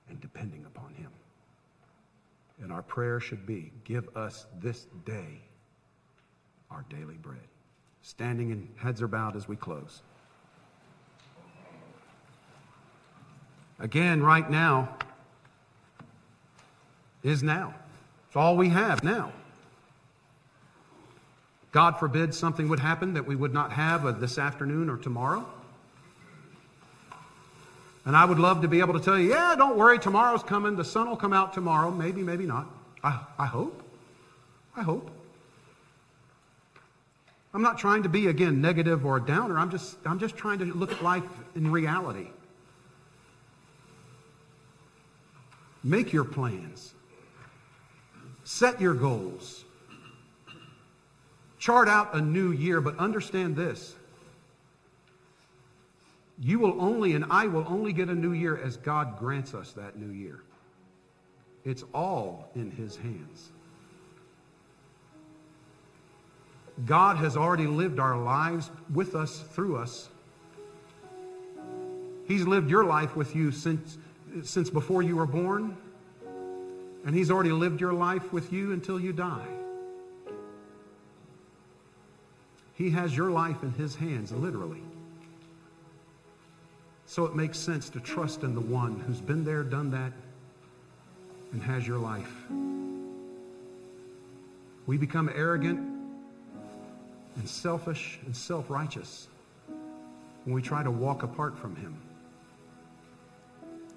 [0.08, 1.10] and depending upon Him.
[2.62, 5.42] And our prayer should be give us this day
[6.70, 7.40] our daily bread.
[8.04, 10.04] Standing and heads are bowed as we close.
[13.80, 14.96] Again, right now
[17.24, 17.74] is now.
[18.28, 19.34] It's all we have now.
[21.72, 25.48] God forbid something would happen that we would not have uh, this afternoon or tomorrow.
[28.04, 30.76] And I would love to be able to tell you, yeah, don't worry, tomorrow's coming.
[30.76, 31.92] The sun will come out tomorrow.
[31.92, 32.68] Maybe, maybe not.
[33.04, 33.84] I, I hope.
[34.76, 35.12] I hope.
[37.54, 39.60] I'm not trying to be, again, negative or a downer.
[39.60, 41.24] I'm just, I'm just trying to look at life
[41.56, 42.28] in reality.
[45.84, 46.94] Make your plans.
[48.44, 49.64] Set your goals.
[51.62, 53.94] Chart out a new year, but understand this.
[56.40, 59.72] You will only, and I will only get a new year as God grants us
[59.74, 60.42] that new year.
[61.64, 63.52] It's all in His hands.
[66.84, 70.10] God has already lived our lives with us, through us.
[72.28, 74.00] He's lived your life with you since,
[74.42, 75.78] since before you were born,
[77.06, 79.61] and He's already lived your life with you until you die.
[82.74, 84.82] He has your life in His hands, literally.
[87.06, 90.14] So it makes sense to trust in the one who's been there, done that,
[91.52, 92.32] and has your life.
[94.88, 95.80] We become arrogant
[97.36, 99.28] and selfish and self righteous
[100.46, 101.96] when we try to walk apart from Him.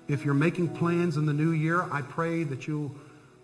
[0.09, 2.95] If you're making plans in the new year, I pray that you'll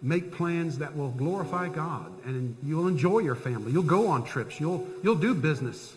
[0.02, 3.72] make plans that will glorify God and you'll enjoy your family.
[3.72, 4.58] You'll go on trips.
[4.58, 5.94] You'll, you'll do business.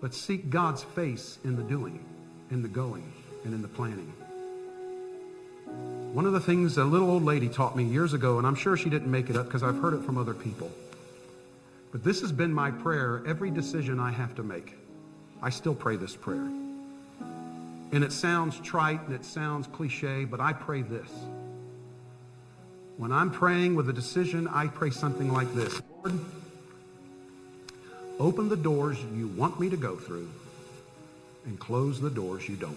[0.00, 2.04] But seek God's face in the doing,
[2.50, 3.12] in the going,
[3.44, 4.12] and in the planning.
[6.12, 8.76] One of the things a little old lady taught me years ago, and I'm sure
[8.76, 10.70] she didn't make it up because I've heard it from other people.
[11.92, 14.76] But this has been my prayer every decision I have to make.
[15.42, 16.48] I still pray this prayer.
[17.92, 21.10] And it sounds trite and it sounds cliche, but I pray this.
[23.00, 26.20] When I'm praying with a decision, I pray something like this Lord,
[28.18, 30.28] open the doors you want me to go through
[31.46, 32.76] and close the doors you don't.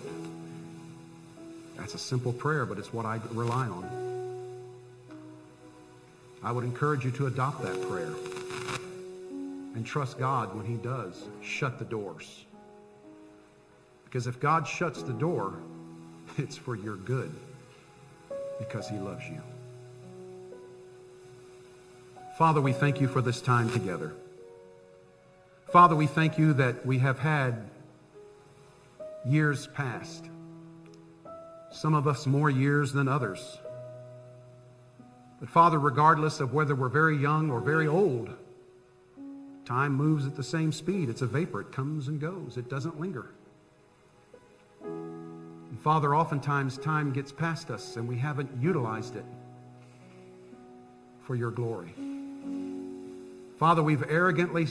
[1.76, 4.40] That's a simple prayer, but it's what I rely on.
[6.42, 8.14] I would encourage you to adopt that prayer
[9.76, 12.46] and trust God when He does shut the doors.
[14.06, 15.56] Because if God shuts the door,
[16.38, 17.36] it's for your good
[18.58, 19.42] because He loves you.
[22.38, 24.14] Father, we thank you for this time together.
[25.72, 27.70] Father, we thank you that we have had
[29.26, 30.30] years past,
[31.72, 33.58] some of us more years than others.
[35.40, 38.30] But Father, regardless of whether we're very young or very old,
[39.66, 41.10] Time moves at the same speed.
[41.10, 41.62] It's a vapor.
[41.62, 42.58] It comes and goes.
[42.58, 43.32] It doesn't linger.
[44.84, 49.26] And Father, oftentimes time gets past us and we haven't utilized it
[51.26, 51.94] for your glory.
[53.64, 54.68] Father, we've arrogantly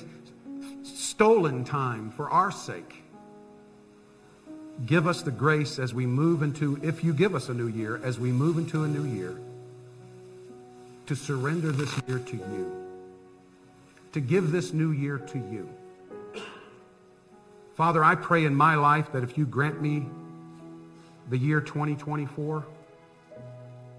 [0.83, 3.03] stolen time for our sake.
[4.85, 8.03] Give us the grace as we move into, if you give us a new year,
[8.05, 9.35] as we move into a new year,
[11.07, 12.87] to surrender this year to you
[14.13, 15.71] to give this new year to you.
[17.75, 20.05] Father, I pray in my life that if you grant me
[21.31, 22.67] the year 2024,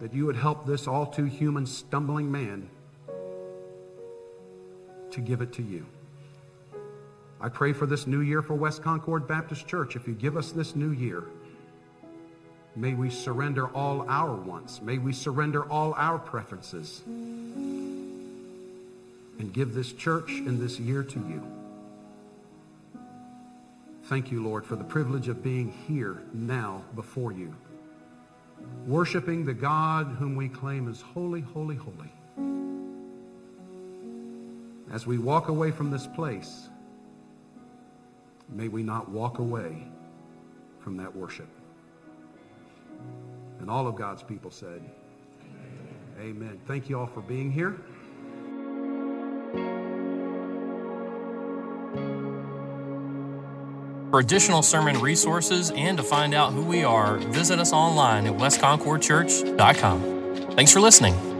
[0.01, 2.69] that you would help this all too human stumbling man
[5.13, 5.85] to give it to you.
[7.39, 9.95] I pray for this new year for West Concord Baptist Church.
[9.95, 11.25] If you give us this new year,
[12.75, 14.81] may we surrender all our wants.
[14.81, 18.31] May we surrender all our preferences and
[19.53, 21.43] give this church and this year to you.
[24.05, 27.53] Thank you, Lord, for the privilege of being here now before you,
[28.85, 32.11] worshiping the God whom we claim is holy, holy, holy.
[34.93, 36.69] As we walk away from this place,
[38.47, 39.87] may we not walk away
[40.79, 41.47] from that worship.
[43.59, 44.87] And all of God's people said,
[46.19, 46.21] Amen.
[46.21, 46.59] Amen.
[46.67, 47.81] Thank you all for being here.
[54.11, 58.33] For additional sermon resources and to find out who we are, visit us online at
[58.33, 60.55] westconcordchurch.com.
[60.55, 61.32] Thanks for listening.